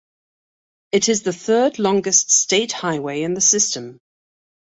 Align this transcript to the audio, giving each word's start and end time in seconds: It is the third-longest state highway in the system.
It 0.91 1.09
is 1.09 1.21
the 1.21 1.31
third-longest 1.31 2.31
state 2.31 2.71
highway 2.71 3.21
in 3.21 3.35
the 3.35 3.39
system. 3.39 3.99